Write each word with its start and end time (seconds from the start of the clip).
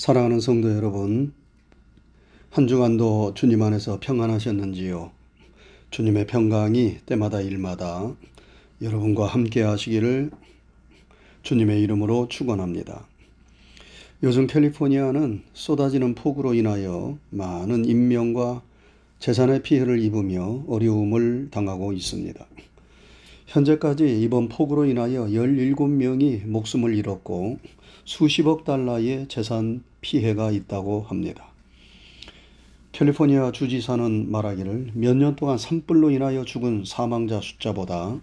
사랑하는 0.00 0.40
성도 0.40 0.74
여러분, 0.74 1.34
한 2.48 2.66
주간도 2.66 3.34
주님 3.34 3.60
안에서 3.60 3.98
평안하셨는지요? 4.00 5.10
주님의 5.90 6.26
평강이 6.26 7.00
때마다 7.04 7.42
일마다 7.42 8.10
여러분과 8.80 9.26
함께 9.26 9.60
하시기를 9.60 10.30
주님의 11.42 11.82
이름으로 11.82 12.28
축원합니다. 12.28 13.06
요즘 14.22 14.46
캘리포니아는 14.46 15.42
쏟아지는 15.52 16.14
폭우로 16.14 16.54
인하여 16.54 17.18
많은 17.28 17.84
인명과 17.84 18.62
재산의 19.18 19.62
피해를 19.62 20.00
입으며 20.00 20.64
어려움을 20.66 21.48
당하고 21.50 21.92
있습니다. 21.92 22.42
현재까지 23.48 24.22
이번 24.22 24.48
폭우로 24.48 24.86
인하여 24.86 25.26
17명이 25.26 26.46
목숨을 26.46 26.94
잃었고 26.94 27.58
수십억 28.04 28.64
달러의 28.64 29.26
재산 29.28 29.82
피해가 30.00 30.50
있다고 30.50 31.02
합니다. 31.02 31.46
캘리포니아 32.92 33.52
주지사는 33.52 34.30
말하기를 34.30 34.92
몇 34.94 35.14
년 35.16 35.36
동안 35.36 35.58
산불로 35.58 36.10
인하여 36.10 36.44
죽은 36.44 36.84
사망자 36.84 37.40
숫자보다 37.40 38.18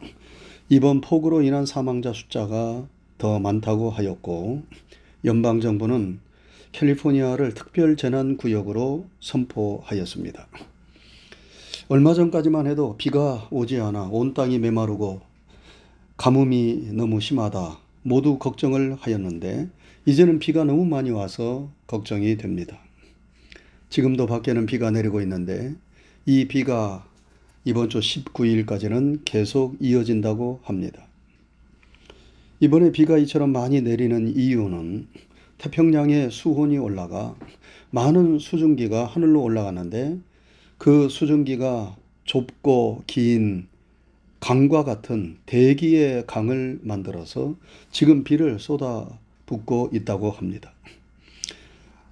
이번 0.69 0.99
폭우로 1.01 1.41
인한 1.41 1.65
사망자 1.65 2.11
숫자가 2.11 2.85
더 3.17 3.39
많다고 3.39 3.89
하였고 3.89 4.63
연방 5.25 5.61
정부는 5.61 6.19
캘리포니아를 6.73 7.53
특별 7.53 7.95
재난 7.95 8.35
구역으로 8.37 9.05
선포하였습니다. 9.21 10.47
얼마 11.87 12.13
전까지만 12.13 12.67
해도 12.67 12.97
비가 12.97 13.47
오지 13.49 13.79
않아 13.79 14.09
온 14.11 14.33
땅이 14.33 14.59
메마르고 14.59 15.21
가뭄이 16.17 16.89
너무 16.91 17.21
심하다. 17.21 17.86
모두 18.07 18.39
걱정을 18.39 18.95
하였는데 19.01 19.67
이제는 20.05 20.39
비가 20.39 20.63
너무 20.63 20.85
많이 20.85 21.09
와서 21.09 21.69
걱정이 21.87 22.37
됩니다. 22.37 22.79
지금도 23.89 24.27
밖에는 24.27 24.65
비가 24.65 24.91
내리고 24.91 25.19
있는데 25.21 25.75
이 26.25 26.47
비가 26.47 27.05
이번 27.65 27.89
주 27.89 27.99
19일까지는 27.99 29.23
계속 29.25 29.75
이어진다고 29.81 30.61
합니다. 30.63 31.05
이번에 32.61 32.93
비가 32.93 33.17
이처럼 33.17 33.51
많이 33.51 33.81
내리는 33.81 34.33
이유는 34.37 35.07
태평양에 35.57 36.29
수온이 36.29 36.77
올라가 36.77 37.35
많은 37.89 38.39
수증기가 38.39 39.05
하늘로 39.05 39.43
올라가는데 39.43 40.17
그 40.77 41.09
수증기가 41.09 41.97
좁고 42.23 43.03
긴 43.05 43.67
강과 44.39 44.83
같은 44.83 45.37
대기의 45.45 46.25
강을 46.27 46.79
만들어서 46.83 47.55
지금 47.91 48.23
비를 48.23 48.59
쏟아 48.59 49.07
붓고 49.45 49.89
있다고 49.93 50.31
합니다. 50.31 50.73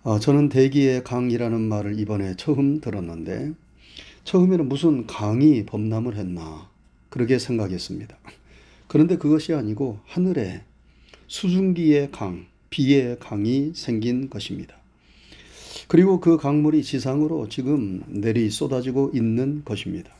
어, 0.03 0.19
저는 0.19 0.49
대기의 0.49 1.03
강이라는 1.03 1.61
말을 1.61 1.99
이번에 1.99 2.35
처음 2.37 2.79
들었는데 2.79 3.53
처음에는 4.23 4.69
무슨 4.69 5.07
강이 5.07 5.65
범람을 5.65 6.15
했나 6.15 6.69
그렇게 7.09 7.39
생각했습니다. 7.39 8.17
그런데 8.87 9.17
그것이 9.17 9.53
아니고 9.53 9.99
하늘에 10.05 10.63
수증기의 11.27 12.11
강, 12.11 12.45
비의 12.69 13.17
강이 13.19 13.71
생긴 13.73 14.29
것입니다. 14.29 14.75
그리고 15.87 16.19
그 16.19 16.37
강물이 16.37 16.83
지상으로 16.83 17.49
지금 17.49 18.03
내리 18.07 18.49
쏟아지고 18.49 19.11
있는 19.13 19.63
것입니다. 19.63 20.11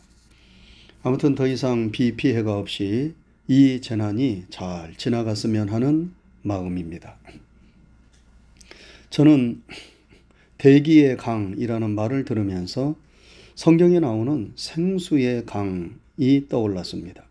아무튼 1.07 1.35
더 1.35 1.45
이상 1.45 1.91
비 1.91 2.15
피해가 2.15 2.57
없이 2.57 3.13
이 3.47 3.79
재난이 3.79 4.45
잘 4.49 4.95
지나갔으면 4.97 5.69
하는 5.69 6.11
마음입니다. 6.41 7.17
저는 9.11 9.61
대기의 10.57 11.17
강이라는 11.17 11.91
말을 11.91 12.25
들으면서 12.25 12.95
성경에 13.53 13.99
나오는 13.99 14.51
생수의 14.55 15.45
강이 15.45 16.47
떠올랐습니다. 16.49 17.23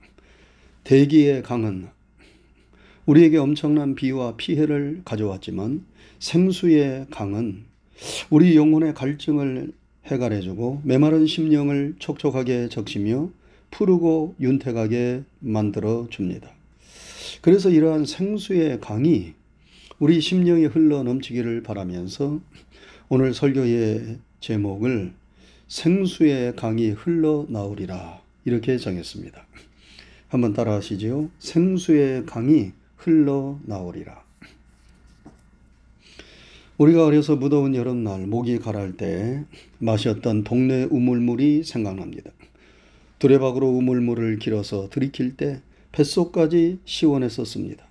대기의 0.84 1.42
강은 1.42 1.88
우리에게 3.06 3.38
엄청난 3.38 3.96
비와 3.96 4.36
피해를 4.36 5.02
가져왔지만 5.04 5.84
생수의 6.20 7.06
강은 7.10 7.64
우리 8.30 8.54
영혼의 8.56 8.94
갈증을 8.94 9.72
해갈해주고 10.06 10.82
메마른 10.84 11.26
심령을 11.26 11.96
촉촉하게 11.98 12.68
적시며 12.68 13.30
푸르고 13.74 14.36
윤택하게 14.40 15.24
만들어 15.40 16.06
줍니다. 16.08 16.50
그래서 17.42 17.70
이러한 17.70 18.06
생수의 18.06 18.80
강이 18.80 19.34
우리 19.98 20.20
심령에 20.20 20.66
흘러 20.66 21.02
넘치기를 21.02 21.62
바라면서 21.62 22.40
오늘 23.08 23.34
설교의 23.34 24.18
제목을 24.40 25.12
생수의 25.66 26.56
강이 26.56 26.90
흘러 26.90 27.46
나오리라 27.48 28.20
이렇게 28.44 28.78
정했습니다. 28.78 29.44
한번 30.28 30.52
따라 30.52 30.74
하시지요. 30.74 31.30
생수의 31.38 32.26
강이 32.26 32.72
흘러 32.96 33.58
나오리라. 33.64 34.22
우리가 36.76 37.06
어려서 37.06 37.36
무더운 37.36 37.74
여름날 37.74 38.26
목이 38.26 38.58
가랄 38.58 38.96
때 38.96 39.44
마셨던 39.78 40.44
동네 40.44 40.84
우물물이 40.84 41.62
생각납니다. 41.62 42.30
두레박으로 43.24 43.66
우물물을 43.68 44.38
길어서 44.38 44.90
들이킬 44.90 45.38
때 45.38 45.62
뱃속까지 45.92 46.80
시원했었습니다. 46.84 47.82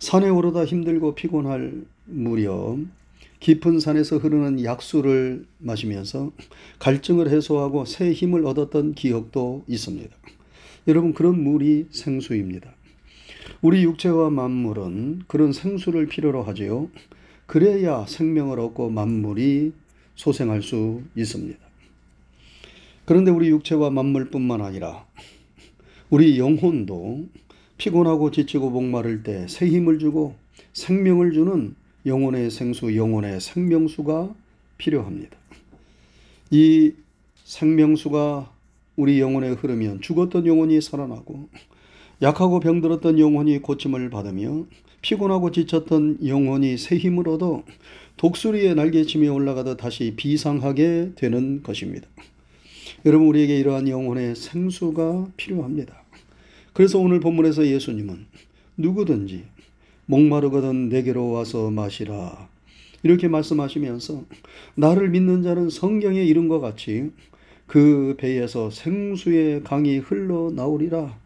산에 0.00 0.28
오르다 0.28 0.64
힘들고 0.64 1.14
피곤할 1.14 1.84
무렵 2.06 2.78
깊은 3.38 3.78
산에서 3.78 4.18
흐르는 4.18 4.64
약수를 4.64 5.46
마시면서 5.58 6.32
갈증을 6.80 7.30
해소하고 7.30 7.84
새 7.84 8.12
힘을 8.12 8.44
얻었던 8.44 8.94
기억도 8.94 9.62
있습니다. 9.68 10.16
여러분 10.88 11.14
그런 11.14 11.40
물이 11.40 11.86
생수입니다. 11.92 12.74
우리 13.62 13.84
육체와 13.84 14.30
만물은 14.30 15.26
그런 15.28 15.52
생수를 15.52 16.06
필요로 16.06 16.42
하지요. 16.42 16.88
그래야 17.46 18.04
생명을 18.08 18.58
얻고 18.58 18.90
만물이 18.90 19.72
소생할 20.16 20.62
수 20.62 21.02
있습니다. 21.14 21.69
그런데 23.10 23.32
우리 23.32 23.48
육체와 23.48 23.90
만물뿐만 23.90 24.60
아니라 24.60 25.04
우리 26.10 26.38
영혼도 26.38 27.26
피곤하고 27.76 28.30
지치고 28.30 28.70
목마를 28.70 29.24
때 29.24 29.48
새 29.48 29.66
힘을 29.66 29.98
주고 29.98 30.36
생명을 30.74 31.32
주는 31.32 31.74
영혼의 32.06 32.52
생수, 32.52 32.94
영혼의 32.94 33.40
생명수가 33.40 34.32
필요합니다. 34.78 35.36
이 36.52 36.92
생명수가 37.42 38.48
우리 38.94 39.18
영혼에 39.18 39.48
흐르면 39.48 40.02
죽었던 40.02 40.46
영혼이 40.46 40.80
살아나고 40.80 41.48
약하고 42.22 42.60
병들었던 42.60 43.18
영혼이 43.18 43.58
고침을 43.58 44.10
받으며 44.10 44.66
피곤하고 45.02 45.50
지쳤던 45.50 46.28
영혼이 46.28 46.78
새 46.78 46.96
힘을 46.96 47.28
얻어 47.28 47.64
독수리의 48.18 48.76
날개치며 48.76 49.32
올라가다 49.32 49.76
다시 49.78 50.14
비상하게 50.14 51.14
되는 51.16 51.64
것입니다. 51.64 52.06
여러분 53.06 53.28
우리에게 53.28 53.58
이러한 53.58 53.88
영혼의 53.88 54.36
생수가 54.36 55.28
필요합니다. 55.38 56.02
그래서 56.74 56.98
오늘 56.98 57.18
본문에서 57.18 57.66
예수님은 57.66 58.26
누구든지 58.76 59.44
목마르거든 60.04 60.90
내게로 60.90 61.30
와서 61.30 61.70
마시라 61.70 62.48
이렇게 63.02 63.28
말씀하시면서 63.28 64.24
나를 64.74 65.08
믿는 65.10 65.42
자는 65.42 65.70
성경에 65.70 66.22
이른 66.22 66.48
것 66.48 66.60
같이 66.60 67.10
그 67.66 68.16
배에서 68.18 68.68
생수의 68.70 69.62
강이 69.64 69.98
흘러 69.98 70.50
나오리라 70.50 71.16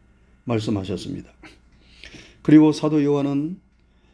말씀하셨습니다. 0.45 1.29
그리고 2.43 2.71
사도 2.71 3.03
요한은 3.03 3.59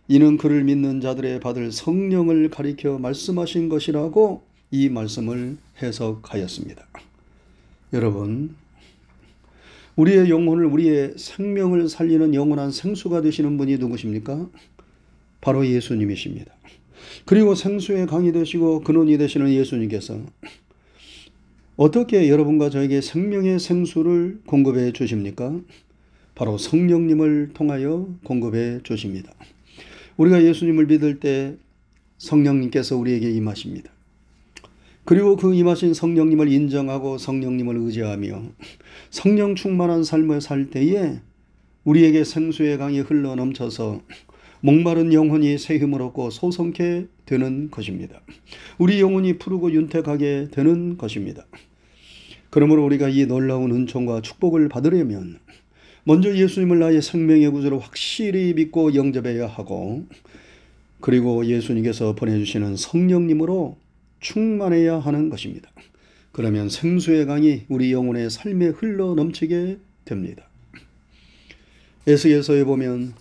이는 0.09 0.39
그를 0.39 0.65
믿는 0.65 1.01
자들의 1.01 1.41
받을 1.41 1.71
성령을 1.71 2.49
가리켜 2.49 2.99
말씀하신 2.99 3.69
것이라고 3.69 4.43
이 4.71 4.89
말씀을 4.89 5.59
해석하였습니다. 5.83 6.87
여러분, 7.93 8.55
우리의 9.97 10.31
영혼을, 10.31 10.65
우리의 10.67 11.15
생명을 11.17 11.89
살리는 11.89 12.35
영원한 12.35 12.71
생수가 12.71 13.21
되시는 13.23 13.57
분이 13.57 13.79
누구십니까? 13.79 14.49
바로 15.41 15.67
예수님이십니다. 15.67 16.55
그리고 17.25 17.55
생수의 17.55 18.07
강이 18.07 18.33
되시고 18.33 18.81
근원이 18.81 19.19
되시는 19.19 19.53
예수님께서 19.53 20.21
어떻게 21.77 22.29
여러분과 22.29 22.71
저에게 22.71 23.01
생명의 23.01 23.59
생수를 23.59 24.41
공급해 24.47 24.93
주십니까? 24.93 25.59
바로 26.35 26.59
성령님을 26.59 27.51
통하여 27.55 28.09
공급해 28.23 28.81
주십니다. 28.83 29.33
우리가 30.17 30.43
예수님을 30.45 30.87
믿을 30.87 31.21
때 31.21 31.57
성령님께서 32.19 32.97
우리에게 32.97 33.31
임하십니다. 33.31 33.91
그리고 35.11 35.35
그 35.35 35.53
임하신 35.53 35.93
성령님을 35.93 36.53
인정하고 36.53 37.19
성령님을 37.19 37.77
의지하며 37.79 38.45
성령 39.11 39.57
충만한 39.57 40.05
삶을 40.05 40.41
살 40.41 40.71
때에 40.71 41.19
우리에게 41.83 42.23
생수의 42.23 42.79
강이 42.79 43.01
흘러 43.01 43.35
넘쳐서 43.35 44.03
목마른 44.61 45.13
영혼이 45.13 45.59
새 45.59 45.79
힘을 45.79 46.01
얻고 46.01 46.31
소성케 46.31 47.09
되는 47.27 47.73
것입니다. 47.73 48.21
우리 48.79 49.01
영혼이 49.01 49.39
푸르고 49.39 49.73
윤택하게 49.73 50.51
되는 50.53 50.97
것입니다. 50.97 51.45
그러므로 52.51 52.85
우리가 52.85 53.09
이 53.09 53.27
놀라운 53.27 53.73
은총과 53.73 54.21
축복을 54.21 54.69
받으려면 54.69 55.41
먼저 56.05 56.37
예수님을 56.37 56.79
나의 56.79 57.03
생명의 57.03 57.51
구주로 57.51 57.81
확실히 57.81 58.55
믿고 58.55 58.95
영접해야 58.95 59.49
하고 59.49 60.07
그리고 61.01 61.45
예수님께서 61.47 62.15
보내주시는 62.15 62.77
성령님으로 62.77 63.77
충만해야 64.21 64.99
하는 64.99 65.29
것입니다. 65.29 65.71
그러면 66.33 66.69
생수의 66.69 67.27
강이 67.27 67.65
우리 67.69 67.93
영혼의 67.93 68.31
삶에 68.31 68.69
흘러 68.69 69.15
넘치게 69.15 69.79
됩니다. 70.05 70.45
에스겔서에 72.07 72.65
보면 72.65 73.15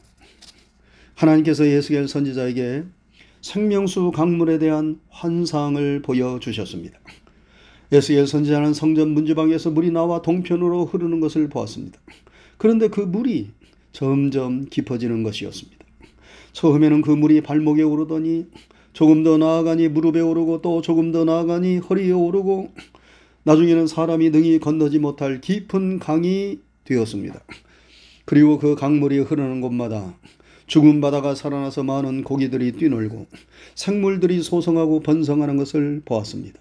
하나님께서 1.16 1.68
예스겔 1.68 2.08
선지자에게 2.08 2.84
생명수 3.42 4.12
강물에 4.12 4.60
대한 4.60 5.00
환상을 5.10 6.02
보여 6.02 6.40
주셨습니다. 6.40 7.00
에스겔 7.92 8.28
선지자는 8.28 8.74
성전 8.74 9.10
문지방에서 9.10 9.72
물이 9.72 9.92
나와 9.92 10.22
동편으로 10.22 10.86
흐르는 10.86 11.20
것을 11.20 11.50
보았습니다. 11.50 12.00
그런데 12.58 12.88
그 12.88 13.02
물이 13.02 13.50
점점 13.92 14.66
깊어지는 14.66 15.24
것이었습니다. 15.24 15.86
처음에는 16.52 17.02
그 17.02 17.12
물이 17.12 17.42
발목에 17.42 17.82
오르더니 17.84 18.48
조금 18.94 19.24
더 19.24 19.38
나아가니 19.38 19.88
무릎에 19.90 20.20
오르고 20.20 20.62
또 20.62 20.82
조금 20.82 21.12
더 21.12 21.24
나아가니 21.26 21.78
허리에 21.78 22.12
오르고 22.12 22.70
나중에는 23.44 23.88
사람이 23.88 24.30
능히 24.32 24.60
건너지 24.60 25.00
못할 25.00 25.42
깊은 25.42 26.00
강이 26.00 26.60
되었습니다. 26.86 27.40
그리고 28.26 28.60
그 28.60 28.76
강물이 28.76 29.20
흐르는 29.20 29.62
곳마다 29.62 30.16
죽은 30.68 31.02
바다가 31.02 31.34
살아나서 31.34 31.84
많은 31.84 32.24
고기들이 32.24 32.74
뛰놀고 32.74 33.26
생물들이 33.74 34.44
소성하고 34.44 35.00
번성하는 35.00 35.58
것을 35.58 36.02
보았습니다. 36.06 36.60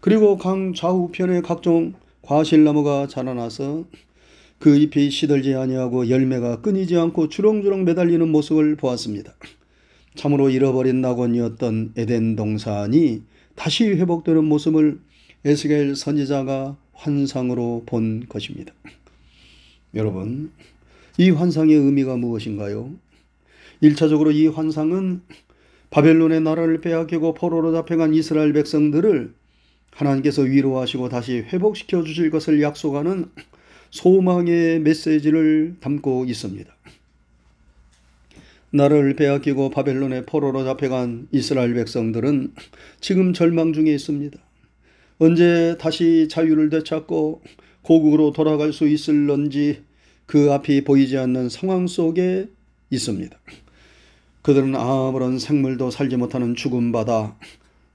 그리고 0.00 0.36
강 0.36 0.74
좌우편에 0.74 1.40
각종 1.40 1.94
과실나무가 2.22 3.06
자라나서 3.06 3.84
그 4.58 4.76
잎이 4.76 5.10
시들지 5.10 5.54
아니하고 5.54 6.10
열매가 6.10 6.60
끊이지 6.60 6.96
않고 6.96 7.30
주렁주렁 7.30 7.84
매달리는 7.84 8.28
모습을 8.28 8.76
보았습니다. 8.76 9.32
참으로 10.14 10.50
잃어버린 10.50 11.00
낙원이었던 11.00 11.94
에덴 11.96 12.36
동산이 12.36 13.22
다시 13.54 13.88
회복되는 13.88 14.44
모습을 14.44 15.00
에스겔 15.44 15.96
선지자가 15.96 16.76
환상으로 16.92 17.84
본 17.86 18.26
것입니다. 18.28 18.72
여러분, 19.94 20.50
이 21.18 21.30
환상의 21.30 21.74
의미가 21.76 22.16
무엇인가요? 22.16 22.92
1차적으로 23.82 24.34
이 24.34 24.46
환상은 24.46 25.22
바벨론의 25.90 26.42
나라를 26.42 26.80
빼앗기고 26.80 27.34
포로로 27.34 27.72
잡혀간 27.72 28.14
이스라엘 28.14 28.52
백성들을 28.52 29.34
하나님께서 29.90 30.42
위로하시고 30.42 31.08
다시 31.08 31.38
회복시켜 31.38 32.04
주실 32.04 32.30
것을 32.30 32.62
약속하는 32.62 33.30
소망의 33.90 34.80
메시지를 34.80 35.76
담고 35.80 36.26
있습니다. 36.26 36.72
나를 38.72 39.16
빼앗기고 39.16 39.70
바벨론의 39.70 40.26
포로로 40.26 40.64
잡혀간 40.64 41.28
이스라엘 41.32 41.74
백성들은 41.74 42.54
지금 43.00 43.32
절망 43.32 43.72
중에 43.72 43.92
있습니다. 43.92 44.38
언제 45.18 45.76
다시 45.78 46.28
자유를 46.30 46.70
되찾고 46.70 47.42
고국으로 47.82 48.32
돌아갈 48.32 48.72
수 48.72 48.86
있을런지 48.86 49.82
그 50.26 50.52
앞이 50.52 50.84
보이지 50.84 51.18
않는 51.18 51.48
상황 51.48 51.86
속에 51.86 52.48
있습니다. 52.90 53.36
그들은 54.42 54.74
아무런 54.76 55.38
생물도 55.38 55.90
살지 55.90 56.16
못하는 56.16 56.54
죽음 56.54 56.92
바다 56.92 57.36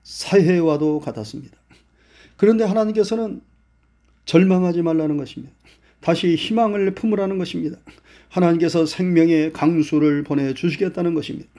사해와도 0.03 0.99
같았습니다. 0.99 1.57
그런데 2.37 2.63
하나님께서는 2.65 3.41
절망하지 4.25 4.81
말라는 4.81 5.17
것입니다. 5.17 5.53
다시 6.05 6.35
희망을 6.35 6.91
품으라는 6.91 7.39
것입니다. 7.39 7.79
하나님께서 8.29 8.85
생명의 8.85 9.51
강수를 9.53 10.23
보내주시겠다는 10.23 11.15
것입니다. 11.15 11.49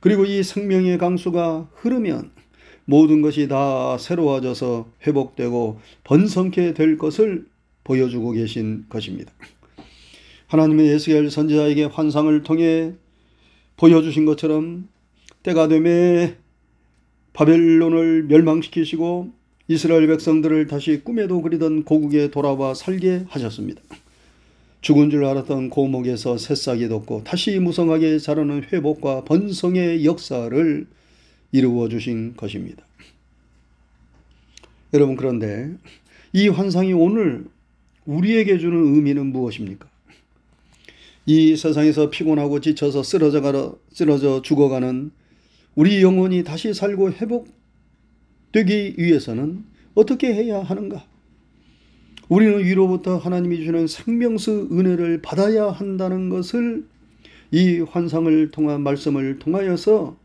그리고 0.00 0.24
이 0.24 0.42
생명의 0.42 0.98
강수가 0.98 1.68
흐르면 1.72 2.32
모든 2.84 3.22
것이 3.22 3.46
다 3.46 3.96
새로워져서 3.96 4.90
회복되고 5.06 5.78
번성케 6.02 6.74
될 6.74 6.98
것을 6.98 7.46
보여주고 7.84 8.32
계신 8.32 8.86
것입니다. 8.88 9.32
하나님의 10.48 10.88
예수겔 10.88 11.30
선지자에게 11.30 11.84
환상을 11.84 12.42
통해 12.42 12.92
보여주신 13.76 14.26
것처럼 14.26 14.88
때가 15.44 15.68
되매 15.68 16.34
바벨론을 17.34 18.24
멸망시키시고 18.24 19.30
이스라엘 19.68 20.06
백성들을 20.06 20.68
다시 20.68 21.00
꿈에도 21.02 21.42
그리던 21.42 21.82
고국에 21.84 22.30
돌아와 22.30 22.72
살게 22.74 23.24
하셨습니다. 23.28 23.82
죽은 24.80 25.10
줄 25.10 25.24
알았던 25.24 25.70
고목에서 25.70 26.38
새싹이 26.38 26.88
돋고 26.88 27.24
다시 27.24 27.58
무성하게 27.58 28.20
자라는 28.20 28.64
회복과 28.72 29.24
번성의 29.24 30.04
역사를 30.04 30.86
이루어 31.50 31.88
주신 31.88 32.36
것입니다. 32.36 32.84
여러분 34.94 35.16
그런데 35.16 35.72
이 36.32 36.46
환상이 36.46 36.92
오늘 36.92 37.46
우리에게 38.04 38.58
주는 38.58 38.94
의미는 38.94 39.26
무엇입니까? 39.26 39.88
이 41.26 41.56
세상에서 41.56 42.08
피곤하고 42.10 42.60
지쳐서 42.60 43.02
쓰러져 43.02 43.40
가 43.40 43.72
쓰러져 43.90 44.42
죽어가는 44.42 45.10
우리 45.74 46.02
영혼이 46.02 46.44
다시 46.44 46.72
살고 46.72 47.14
회복 47.14 47.55
되기 48.56 48.94
위해서는 48.96 49.64
어떻게 49.94 50.32
해야 50.32 50.62
하는가? 50.62 51.04
우리는 52.30 52.64
위로부터 52.64 53.18
하나님이 53.18 53.62
주는 53.62 53.86
생명수 53.86 54.70
은혜를 54.72 55.20
받아야 55.20 55.66
한다는 55.70 56.30
것을 56.30 56.86
이 57.50 57.80
환상을 57.80 58.50
통한 58.52 58.80
말씀을 58.80 59.38
통하여서 59.40 60.16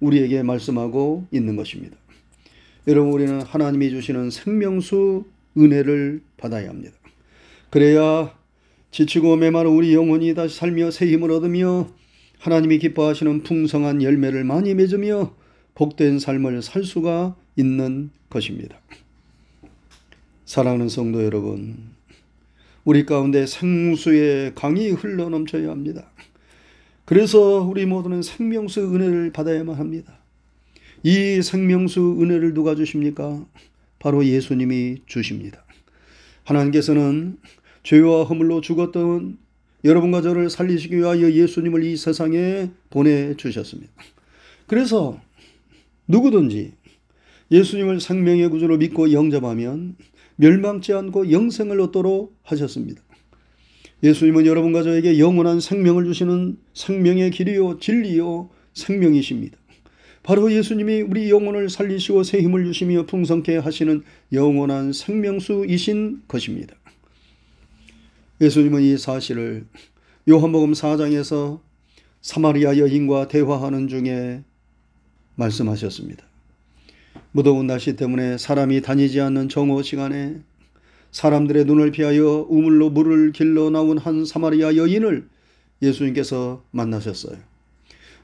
우리에게 0.00 0.42
말씀하고 0.42 1.26
있는 1.30 1.54
것입니다. 1.54 1.96
여러분, 2.88 3.12
우리는 3.12 3.40
하나님이 3.42 3.90
주시는 3.90 4.30
생명수 4.30 5.24
은혜를 5.56 6.20
받아야 6.36 6.70
합니다. 6.70 6.96
그래야 7.70 8.36
지치고 8.90 9.36
메마른 9.36 9.70
우리 9.70 9.94
영혼이 9.94 10.34
다시 10.34 10.56
살며 10.56 10.90
새 10.90 11.06
힘을 11.06 11.30
얻으며 11.30 11.88
하나님이 12.40 12.78
기뻐하시는 12.78 13.44
풍성한 13.44 14.02
열매를 14.02 14.42
많이 14.42 14.74
맺으며 14.74 15.32
복된 15.76 16.18
삶을 16.18 16.62
살 16.62 16.82
수가 16.82 17.36
있는 17.58 18.10
것입니다. 18.30 18.78
사랑하는 20.46 20.88
성도 20.88 21.24
여러분, 21.24 21.76
우리 22.84 23.04
가운데 23.04 23.46
생수의 23.46 24.54
강이 24.54 24.90
흘러 24.90 25.28
넘쳐야 25.28 25.68
합니다. 25.68 26.10
그래서 27.04 27.60
우리 27.62 27.84
모두는 27.84 28.22
생명수 28.22 28.94
은혜를 28.94 29.32
받아야만 29.32 29.76
합니다. 29.76 30.18
이 31.02 31.42
생명수 31.42 32.18
은혜를 32.20 32.54
누가 32.54 32.74
주십니까? 32.74 33.44
바로 33.98 34.24
예수님이 34.24 35.02
주십니다. 35.06 35.64
하나님께서는 36.44 37.38
죄와 37.82 38.24
허물로 38.24 38.60
죽었던 38.60 39.38
여러분과 39.84 40.22
저를 40.22 40.48
살리시기 40.50 40.96
위하여 40.96 41.30
예수님을 41.30 41.84
이 41.84 41.96
세상에 41.96 42.70
보내주셨습니다. 42.90 43.92
그래서 44.66 45.20
누구든지 46.08 46.72
예수님을 47.50 48.00
생명의 48.00 48.48
구주로 48.48 48.76
믿고 48.76 49.12
영접하면 49.12 49.96
멸망치 50.36 50.92
않고 50.92 51.30
영생을 51.32 51.80
얻도록 51.80 52.36
하셨습니다. 52.42 53.02
예수님은 54.02 54.46
여러분과 54.46 54.82
저에게 54.82 55.18
영원한 55.18 55.60
생명을 55.60 56.04
주시는 56.04 56.58
생명의 56.74 57.30
길이요 57.30 57.78
진리요 57.80 58.50
생명이십니다. 58.74 59.58
바로 60.22 60.52
예수님이 60.52 61.00
우리 61.00 61.30
영혼을 61.30 61.68
살리시고 61.70 62.22
새 62.22 62.40
힘을 62.40 62.64
주시며 62.66 63.06
풍성케 63.06 63.56
하시는 63.56 64.02
영원한 64.32 64.92
생명수이신 64.92 66.22
것입니다. 66.28 66.76
예수님은 68.40 68.82
이 68.82 68.98
사실을 68.98 69.66
요한복음 70.28 70.72
4장에서 70.72 71.60
사마리아 72.20 72.76
여인과 72.76 73.28
대화하는 73.28 73.88
중에 73.88 74.44
말씀하셨습니다. 75.36 76.27
무더운 77.32 77.66
날씨 77.66 77.96
때문에 77.96 78.38
사람이 78.38 78.80
다니지 78.82 79.20
않는 79.20 79.48
정오 79.48 79.82
시간에 79.82 80.40
사람들의 81.10 81.64
눈을 81.64 81.90
피하여 81.90 82.46
우물로 82.48 82.90
물을 82.90 83.32
길러 83.32 83.70
나온 83.70 83.98
한 83.98 84.24
사마리아 84.24 84.76
여인을 84.76 85.28
예수님께서 85.82 86.62
만나셨어요. 86.70 87.38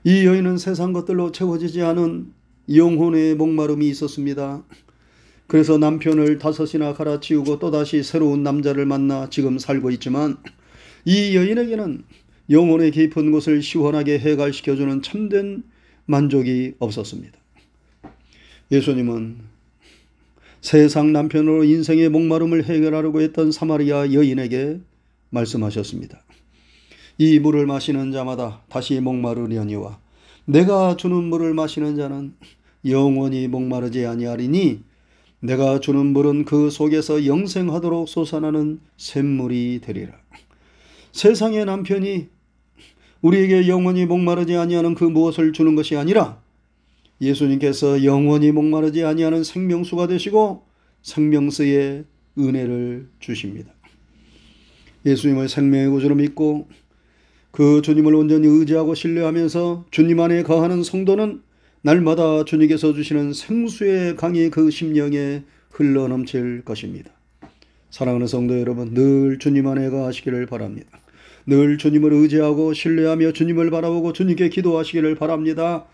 이 0.04 0.26
여인은 0.26 0.58
세상 0.58 0.92
것들로 0.92 1.32
채워지지 1.32 1.82
않은 1.82 2.32
영혼의 2.75 3.34
목마름이 3.37 3.88
있었습니다. 3.88 4.62
그래서 5.46 5.76
남편을 5.78 6.38
다섯이나 6.38 6.94
갈아치우고 6.94 7.58
또다시 7.58 8.02
새로운 8.02 8.42
남자를 8.42 8.87
만나 8.87 9.28
지금 9.28 9.58
살고 9.58 9.90
있지만 9.92 10.38
이 11.04 11.37
여인에게는 11.37 12.02
영혼의 12.50 12.90
깊은 12.90 13.30
곳을 13.30 13.62
시원하게 13.62 14.18
해갈시켜주는 14.18 15.02
참된 15.02 15.62
만족이 16.06 16.75
없었습니다. 16.78 17.43
예수님은 18.71 19.37
세상 20.61 21.12
남편으로 21.12 21.64
인생의 21.64 22.09
목마름을 22.09 22.64
해결하려고 22.64 23.21
했던 23.21 23.52
사마리아 23.52 24.12
여인에게 24.12 24.80
말씀하셨습니다. 25.30 26.21
이 27.18 27.38
물을 27.38 27.66
마시는 27.66 28.12
자마다 28.12 28.62
다시 28.68 28.99
목마르려니와 29.00 29.99
내가 30.47 30.97
주는 30.97 31.16
물을 31.25 31.54
마시는 31.54 31.97
자는 31.97 32.35
영원히 32.87 33.47
목마르지 33.49 34.06
아니하리니 34.06 34.83
내가 35.40 35.80
주는 35.80 36.06
물은 36.06 36.47
그 36.47 36.71
속에서 36.71 37.26
영생하도록 37.26 38.09
솟아나는 38.09 38.80
샘물이 38.97 39.80
되리라. 39.83 40.12
세상의 41.12 41.66
남편이 41.66 42.28
우리에게 43.21 43.68
영원히 43.68 44.06
목마르지 44.06 44.56
아니하는 44.56 44.94
그 44.94 45.04
무엇을 45.04 45.52
주는 45.52 45.75
것이 45.76 45.97
아니라 45.97 46.42
예수님께서 47.21 48.04
영원히 48.04 48.52
목마르지 48.52 49.04
아니하는 49.04 49.44
생명수가 49.44 50.09
되시고 50.09 50.64
생명수의 51.02 52.04
은혜를 52.38 53.09
주십니다. 53.21 53.73
예수님을 55.06 55.49
생명의 55.49 55.90
구주로 55.90 56.14
믿고 56.14 56.68
그 57.50 57.83
주님을 57.83 58.14
온전히 58.14 58.49
의지하고 58.49 58.94
신뢰하면서 58.94 59.87
주님 59.90 60.18
안에 60.18 60.42
거하는 60.42 60.83
성도는 60.83 61.42
날마다 61.83 62.44
주님께서 62.44 62.94
주시는 62.94 63.33
생수의 63.33 64.16
강이 64.16 64.50
그 64.50 64.71
심령에 64.71 65.44
흘러 65.71 66.09
넘칠 66.09 66.62
것입니다. 66.64 67.11
사랑하는 67.90 68.26
성도 68.26 68.59
여러분, 68.59 68.94
늘 68.94 69.38
주님 69.38 69.68
안에 69.68 69.90
거하시기를 69.90 70.47
바랍니다. 70.47 70.99
늘 71.47 71.78
주님을 71.78 72.12
의지하고 72.12 72.73
신뢰하며 72.73 73.33
주님을 73.33 73.71
바라보고 73.71 74.12
주님께 74.12 74.49
기도하시기를 74.49 75.14
바랍니다. 75.14 75.85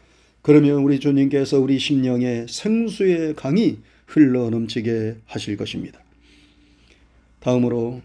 그러면 0.43 0.79
우리 0.79 1.01
주님께서 1.01 1.61
우리 1.61 1.79
심령에 1.79 2.47
생수의 2.49 3.35
강이 3.35 3.79
흘러 4.07 4.51
넘치게 4.51 5.17
하실 5.27 5.57
것입니다. 5.57 6.01
다음으로 7.41 8.01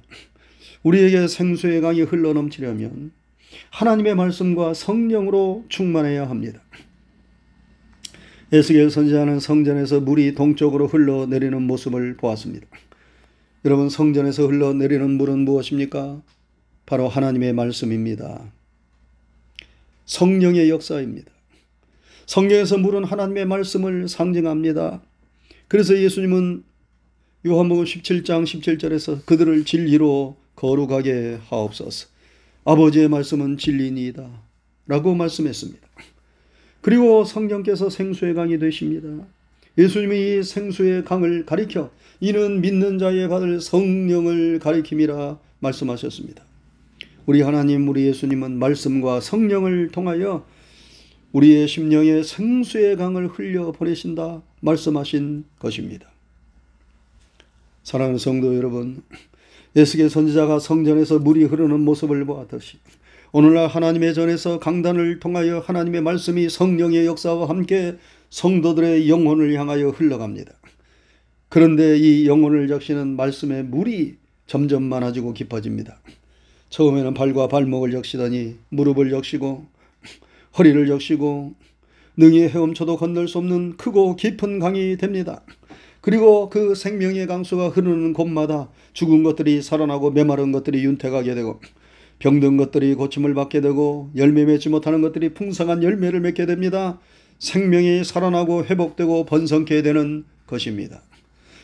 우리에게 0.83 1.27
생수의 1.27 1.81
강이 1.81 2.01
흘러 2.01 2.33
넘치려면 2.33 3.11
하나님의 3.71 4.15
말씀과 4.15 4.73
성령으로 4.73 5.65
충만해야 5.69 6.29
합니다. 6.29 6.61
에스겔 8.51 8.91
선지자는 8.91 9.39
성전에서 9.39 10.01
물이 10.01 10.35
동쪽으로 10.35 10.87
흘러 10.87 11.25
내리는 11.25 11.59
모습을 11.61 12.15
보았습니다. 12.15 12.67
여러분 13.65 13.89
성전에서 13.89 14.45
흘러 14.45 14.73
내리는 14.73 15.09
물은 15.09 15.39
무엇입니까? 15.39 16.21
바로 16.85 17.07
하나님의 17.07 17.53
말씀입니다. 17.53 18.51
성령의 20.05 20.69
역사입니다. 20.69 21.34
성경에서 22.25 22.77
물은 22.77 23.03
하나님의 23.03 23.45
말씀을 23.45 24.07
상징합니다. 24.07 25.01
그래서 25.67 25.97
예수님은 25.97 26.63
요한복음 27.45 27.83
17장 27.83 28.43
17절에서 28.43 29.25
그들을 29.25 29.65
진리로 29.65 30.35
거룩하게 30.55 31.39
하옵소서. 31.49 32.07
아버지의 32.63 33.09
말씀은 33.09 33.57
진리니이다. 33.57 34.27
라고 34.87 35.13
말씀했습니다. 35.13 35.87
그리고 36.81 37.23
성령께서 37.23 37.89
생수의 37.89 38.33
강이 38.33 38.57
되십니다. 38.57 39.25
예수님이 39.77 40.39
이 40.39 40.43
생수의 40.43 41.03
강을 41.03 41.45
가리켜 41.45 41.91
이는 42.19 42.61
믿는 42.61 42.97
자의 42.97 43.27
받을 43.27 43.59
성령을 43.59 44.59
가리킴이라 44.59 45.37
말씀하셨습니다. 45.59 46.43
우리 47.25 47.41
하나님, 47.41 47.87
우리 47.89 48.05
예수님은 48.05 48.57
말씀과 48.57 49.19
성령을 49.19 49.89
통하여 49.91 50.45
우리의 51.35 51.67
심령에 51.67 52.23
생수의 52.23 52.95
강을 52.95 53.27
흘려 53.27 53.73
보내신다 53.73 54.41
말씀하신 54.61 55.43
것입니다. 55.59 56.09
사랑하는 57.83 58.17
성도 58.17 58.55
여러분, 58.55 59.03
에스겔 59.75 60.09
선지자가 60.09 60.59
성전에서 60.59 61.19
물이 61.19 61.43
흐르는 61.43 61.81
모습을 61.81 62.23
보았듯이 62.23 62.77
오늘날 63.33 63.67
하나님의 63.67 64.13
전에서 64.13 64.59
강단을 64.59 65.19
통하여 65.19 65.59
하나님의 65.59 66.03
말씀이 66.03 66.47
성령의 66.47 67.05
역사와 67.05 67.49
함께 67.49 67.97
성도들의 68.29 69.09
영혼을 69.09 69.53
향하여 69.55 69.89
흘러갑니다. 69.89 70.53
그런데 71.49 71.97
이 71.97 72.27
영혼을 72.27 72.69
적시는 72.69 73.17
말씀의 73.17 73.65
물이 73.65 74.15
점점 74.47 74.83
많아지고 74.83 75.33
깊어집니다. 75.33 75.99
처음에는 76.69 77.13
발과 77.13 77.49
발목을 77.49 77.91
적시더니 77.91 78.55
무릎을 78.69 79.09
적시고 79.09 79.74
허리를 80.57 80.87
적시고 80.87 81.53
능히 82.17 82.47
헤엄쳐도 82.47 82.97
건널 82.97 83.27
수 83.27 83.37
없는 83.37 83.77
크고 83.77 84.15
깊은 84.15 84.59
강이 84.59 84.97
됩니다. 84.97 85.41
그리고 86.01 86.49
그 86.49 86.75
생명의 86.75 87.27
강수가 87.27 87.69
흐르는 87.69 88.13
곳마다 88.13 88.69
죽은 88.93 89.23
것들이 89.23 89.61
살아나고 89.61 90.11
메마른 90.11 90.51
것들이 90.51 90.83
윤택하게 90.85 91.35
되고 91.35 91.59
병든 92.19 92.57
것들이 92.57 92.93
고침을 92.95 93.33
받게 93.33 93.59
되고 93.61 94.11
열매 94.15 94.45
맺지 94.45 94.69
못하는 94.69 95.01
것들이 95.01 95.33
풍성한 95.33 95.83
열매를 95.83 96.21
맺게 96.21 96.45
됩니다. 96.45 96.99
생명이 97.39 98.03
살아나고 98.03 98.65
회복되고 98.65 99.25
번성케 99.25 99.81
되는 99.81 100.25
것입니다. 100.47 101.01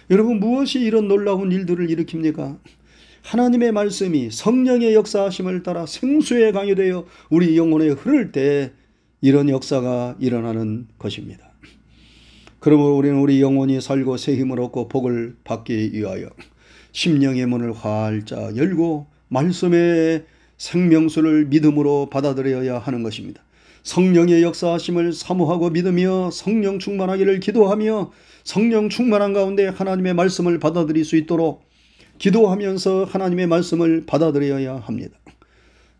여러분 0.09 0.39
무엇이 0.39 0.81
이런 0.81 1.07
놀라운 1.07 1.51
일들을 1.51 1.87
일으킵니까? 1.87 2.57
하나님의 3.23 3.71
말씀이 3.71 4.29
성령의 4.31 4.95
역사하심을 4.95 5.63
따라 5.63 5.85
생수의 5.85 6.51
강이 6.51 6.75
되어 6.75 7.05
우리 7.29 7.55
영혼에 7.55 7.89
흐를 7.89 8.31
때 8.31 8.71
이런 9.21 9.49
역사가 9.49 10.15
일어나는 10.19 10.87
것입니다. 10.97 11.51
그러므로 12.59 12.97
우리는 12.97 13.19
우리 13.19 13.41
영혼이 13.41 13.79
살고 13.79 14.17
새 14.17 14.35
힘을 14.35 14.59
얻고 14.59 14.87
복을 14.87 15.35
받기 15.43 15.93
위하여 15.93 16.27
심령의 16.91 17.45
문을 17.45 17.73
활짝 17.73 18.57
열고 18.57 19.07
말씀의 19.29 20.25
생명수를 20.57 21.45
믿음으로 21.45 22.09
받아들여야 22.11 22.79
하는 22.79 23.03
것입니다. 23.03 23.41
성령의 23.83 24.43
역사하심을 24.43 25.13
사모하고 25.13 25.71
믿으며 25.71 26.29
성령 26.31 26.77
충만하기를 26.77 27.39
기도하며 27.39 28.11
성령 28.43 28.89
충만한 28.89 29.33
가운데 29.33 29.67
하나님의 29.67 30.13
말씀을 30.13 30.59
받아들일 30.59 31.03
수 31.05 31.15
있도록 31.15 31.63
기도하면서 32.19 33.05
하나님의 33.05 33.47
말씀을 33.47 34.05
받아들여야 34.05 34.77
합니다. 34.77 35.17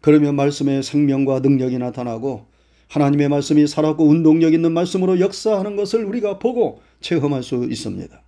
그러면 0.01 0.35
말씀의 0.35 0.83
생명과 0.83 1.39
능력이 1.39 1.77
나타나고 1.79 2.50
하나님의 2.91 3.29
말씀이 3.29 3.67
살았고 3.67 4.05
운동력 4.05 4.53
있는 4.53 4.73
말씀으로 4.73 5.21
역사하는 5.21 5.77
것을 5.77 6.03
우리가 6.03 6.39
보고 6.39 6.81
체험할 6.99 7.41
수 7.41 7.65
있습니다. 7.69 8.21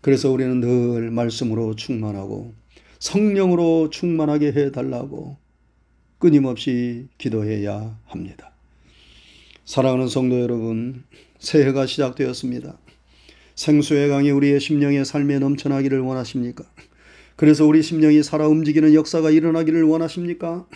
그래서 0.00 0.32
우리는 0.32 0.58
늘 0.58 1.12
말씀으로 1.12 1.76
충만하고 1.76 2.54
성령으로 2.98 3.90
충만하게 3.90 4.48
해달라고 4.48 5.36
끊임없이 6.18 7.06
기도해야 7.18 7.96
합니다. 8.06 8.50
사랑하는 9.64 10.08
성도 10.08 10.40
여러분, 10.40 11.04
새해가 11.38 11.86
시작되었습니다. 11.86 12.76
생수의 13.54 14.08
강이 14.08 14.32
우리의 14.32 14.58
심령의 14.58 15.04
삶에 15.04 15.38
넘쳐나기를 15.38 16.00
원하십니까? 16.00 16.64
그래서 17.36 17.64
우리 17.64 17.84
심령이 17.84 18.24
살아 18.24 18.48
움직이는 18.48 18.94
역사가 18.94 19.30
일어나기를 19.30 19.84
원하십니까? 19.84 20.66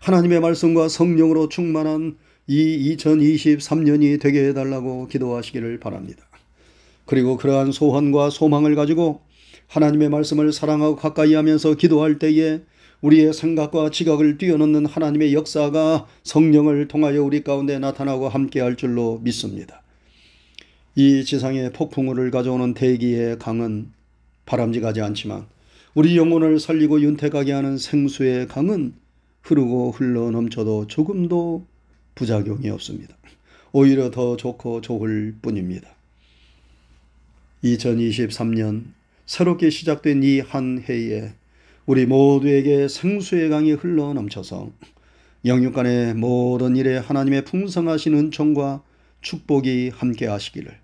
하나님의 0.00 0.40
말씀과 0.40 0.88
성령으로 0.88 1.50
충만한 1.50 2.16
이 2.48 2.96
2023년이 2.96 4.20
되게 4.20 4.48
해달라고 4.48 5.08
기도하시기를 5.08 5.80
바랍니다. 5.80 6.24
그리고 7.04 7.36
그러한 7.36 7.72
소원과 7.72 8.30
소망을 8.30 8.74
가지고 8.74 9.20
하나님의 9.68 10.08
말씀을 10.10 10.52
사랑하고 10.52 10.96
가까이 10.96 11.34
하면서 11.34 11.74
기도할 11.74 12.18
때에 12.18 12.60
우리의 13.00 13.32
생각과 13.32 13.90
지각을 13.90 14.38
뛰어넘는 14.38 14.86
하나님의 14.86 15.34
역사가 15.34 16.06
성령을 16.22 16.88
통하여 16.88 17.22
우리 17.22 17.42
가운데 17.42 17.78
나타나고 17.78 18.28
함께 18.28 18.60
할 18.60 18.76
줄로 18.76 19.20
믿습니다. 19.22 19.82
이 20.94 21.24
지상에 21.24 21.70
폭풍우를 21.70 22.30
가져오는 22.30 22.74
대기의 22.74 23.38
강은 23.38 23.90
바람직하지 24.46 25.02
않지만 25.02 25.46
우리 25.94 26.16
영혼을 26.16 26.58
살리고 26.58 27.00
윤택하게 27.00 27.52
하는 27.52 27.76
생수의 27.76 28.48
강은 28.48 28.94
흐르고 29.42 29.90
흘러 29.92 30.30
넘쳐도 30.30 30.86
조금도 30.86 31.66
부작용이 32.16 32.68
없습니다. 32.70 33.16
오히려 33.72 34.10
더 34.10 34.36
좋고 34.36 34.80
좋을 34.80 35.36
뿐입니다. 35.40 35.88
2023년 37.62 38.84
새롭게 39.26 39.70
시작된 39.70 40.22
이 40.22 40.40
한 40.40 40.82
해에 40.88 41.32
우리 41.84 42.06
모두에게 42.06 42.88
생수의 42.88 43.48
강이 43.50 43.72
흘러 43.72 44.12
넘쳐서 44.14 44.70
영육간의 45.44 46.14
모든 46.14 46.74
일에 46.74 46.96
하나님의 46.98 47.44
풍성하신 47.44 48.14
은총과 48.14 48.82
축복이 49.20 49.90
함께 49.94 50.26
하시기를 50.26 50.76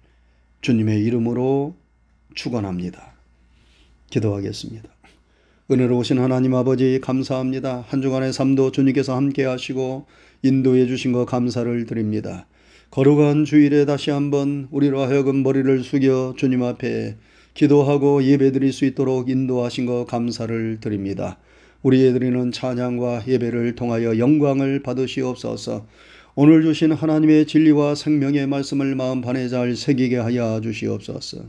주님의 0.60 1.02
이름으로 1.02 1.74
축원합니다. 2.34 3.12
기도하겠습니다. 4.10 4.88
은혜로우신 5.70 6.18
하나님 6.18 6.54
아버지 6.54 7.00
감사합니다. 7.00 7.84
한 7.88 8.02
주간의 8.02 8.32
삶도 8.32 8.72
주님께서 8.72 9.16
함께 9.16 9.44
하시고 9.44 10.06
인도해 10.42 10.86
주신 10.86 11.12
것 11.12 11.24
감사를 11.24 11.86
드립니다. 11.86 12.46
거룩한 12.90 13.44
주일에 13.44 13.84
다시 13.86 14.10
한번 14.10 14.68
우리로 14.70 15.00
하여금 15.00 15.42
머리를 15.42 15.82
숙여 15.82 16.34
주님 16.36 16.62
앞에 16.62 17.16
기도하고 17.54 18.22
예배드릴 18.22 18.72
수 18.72 18.84
있도록 18.84 19.30
인도하신 19.30 19.86
것 19.86 20.04
감사를 20.06 20.78
드립니다. 20.80 21.38
우리의 21.82 22.12
드리는 22.12 22.52
찬양과 22.52 23.24
예배를 23.28 23.74
통하여 23.74 24.18
영광을 24.18 24.82
받으시옵소서. 24.82 25.86
오늘 26.34 26.62
주신 26.62 26.92
하나님의 26.92 27.46
진리와 27.46 27.94
생명의 27.94 28.46
말씀을 28.46 28.94
마음 28.94 29.20
반에 29.20 29.48
잘 29.48 29.76
새기게 29.76 30.16
하여 30.16 30.60
주시옵소서. 30.62 31.44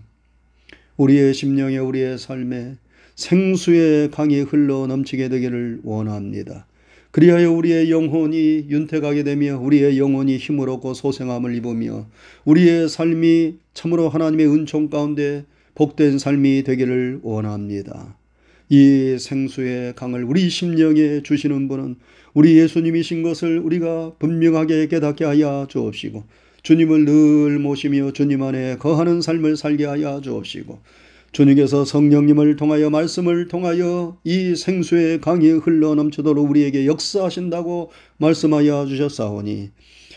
우리의 0.97 1.33
심령에 1.33 1.77
우리의 1.77 2.17
삶에 2.17 2.75
생수의 3.15 4.11
강이 4.11 4.41
흘러 4.41 4.87
넘치게 4.87 5.29
되기를 5.29 5.81
원합니다. 5.83 6.65
그리하여 7.13 7.51
우리의 7.51 7.91
영혼이 7.91 8.65
윤택하게 8.71 9.23
되며 9.23 9.59
우리의 9.59 9.99
영혼이 9.99 10.37
힘을 10.37 10.67
얻고 10.67 10.95
소생함을 10.95 11.53
입으며 11.53 12.07
우리의 12.43 12.89
삶이 12.89 13.57
참으로 13.75 14.09
하나님의 14.09 14.47
은총 14.47 14.89
가운데 14.89 15.45
복된 15.75 16.17
삶이 16.17 16.63
되기를 16.63 17.19
원합니다. 17.21 18.17
이 18.67 19.15
생수의 19.19 19.93
강을 19.93 20.23
우리 20.23 20.49
심령에 20.49 21.21
주시는 21.21 21.67
분은 21.67 21.97
우리 22.33 22.57
예수님이신 22.57 23.21
것을 23.21 23.59
우리가 23.59 24.13
분명하게 24.17 24.87
깨닫게 24.87 25.23
하여 25.23 25.67
주옵시고 25.69 26.23
주님을 26.63 27.05
늘 27.05 27.59
모시며 27.59 28.11
주님 28.13 28.41
안에 28.41 28.77
거하는 28.77 29.21
삶을 29.21 29.55
살게 29.55 29.85
하여 29.85 30.19
주옵시고 30.19 30.79
주님께서 31.33 31.83
성령님을 31.83 32.57
통하여 32.57 32.91
말씀을 32.91 33.47
통하여 33.47 34.19
이 34.23 34.55
생수의 34.55 35.19
강이 35.19 35.49
흘러 35.49 35.95
넘치도록 35.95 36.47
우리에게 36.47 36.85
역사하신다고 36.85 37.89
말씀하여 38.17 38.85
주셨사오니 38.85 39.71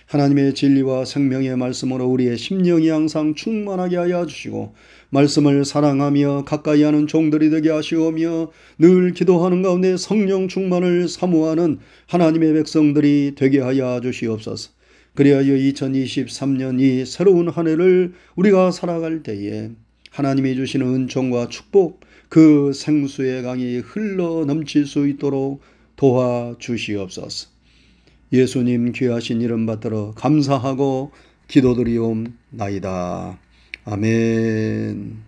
하나님의 0.09 0.53
진리와 0.53 1.07
생명의 1.07 1.57
말씀으로 1.57 2.07
우리의 2.07 2.37
심령이 2.37 2.91
항상 2.91 3.35
충만하게 3.35 3.97
하여 3.97 4.27
주시고 4.27 4.75
말씀을 5.09 5.65
사랑하며 5.65 6.45
가까이 6.45 6.83
하는 6.83 7.07
종들이 7.07 7.49
되게 7.49 7.71
하시오며 7.71 8.51
늘 8.79 9.15
기도하는 9.15 9.63
가운데 9.63 9.97
성령 9.97 10.49
충만을 10.49 11.09
사모하는 11.09 11.79
하나님의 12.09 12.53
백성들이 12.53 13.33
되게 13.37 13.61
하여 13.61 14.01
주시옵소서. 14.03 14.71
그리하여 15.15 15.55
2023년 15.55 16.79
이 16.79 17.07
새로운 17.07 17.49
한 17.49 17.67
해를 17.67 18.13
우리가 18.37 18.71
살아갈 18.71 19.23
때에 19.23 19.71
하나님이 20.17 20.55
주시는 20.55 20.87
은총과 20.87 21.49
축복 21.51 22.01
그 22.31 22.73
생수의 22.73 23.43
강이 23.43 23.77
흘러 23.81 24.47
넘칠 24.47 24.87
수 24.87 25.07
있도록 25.07 25.61
도와 25.97 26.57
주시옵소서. 26.59 27.49
예수님 28.33 28.93
귀하신 28.93 29.43
이름 29.43 29.67
받들어 29.67 30.13
감사하고 30.17 31.13
기도드리옵나이다. 31.49 33.39
아멘. 33.85 35.26